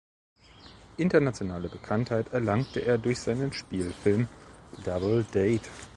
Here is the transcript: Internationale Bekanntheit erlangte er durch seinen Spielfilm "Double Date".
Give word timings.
Internationale 0.97 1.69
Bekanntheit 1.69 2.33
erlangte 2.33 2.79
er 2.79 2.97
durch 2.97 3.19
seinen 3.19 3.53
Spielfilm 3.53 4.27
"Double 4.83 5.23
Date". 5.31 5.69